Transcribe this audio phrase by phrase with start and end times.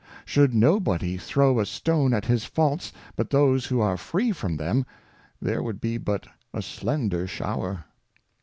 [0.25, 4.57] Should no body throw a Stone at his Faults but those who are free from
[4.57, 4.83] them,
[5.39, 7.85] there would be but a slender Shower.